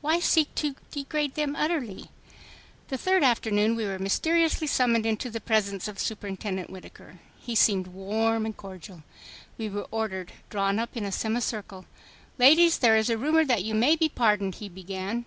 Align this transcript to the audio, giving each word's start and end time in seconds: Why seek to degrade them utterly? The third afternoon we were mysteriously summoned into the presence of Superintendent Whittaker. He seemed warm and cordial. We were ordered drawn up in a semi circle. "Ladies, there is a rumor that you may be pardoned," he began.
Why 0.00 0.20
seek 0.20 0.54
to 0.54 0.74
degrade 0.90 1.34
them 1.34 1.54
utterly? 1.54 2.08
The 2.88 2.96
third 2.96 3.22
afternoon 3.22 3.76
we 3.76 3.84
were 3.84 3.98
mysteriously 3.98 4.66
summoned 4.66 5.04
into 5.04 5.28
the 5.28 5.38
presence 5.38 5.86
of 5.86 5.98
Superintendent 5.98 6.70
Whittaker. 6.70 7.18
He 7.38 7.54
seemed 7.54 7.88
warm 7.88 8.46
and 8.46 8.56
cordial. 8.56 9.02
We 9.58 9.68
were 9.68 9.86
ordered 9.90 10.32
drawn 10.48 10.78
up 10.78 10.96
in 10.96 11.04
a 11.04 11.12
semi 11.12 11.40
circle. 11.40 11.84
"Ladies, 12.38 12.78
there 12.78 12.96
is 12.96 13.10
a 13.10 13.18
rumor 13.18 13.44
that 13.44 13.64
you 13.64 13.74
may 13.74 13.94
be 13.94 14.08
pardoned," 14.08 14.54
he 14.54 14.70
began. 14.70 15.26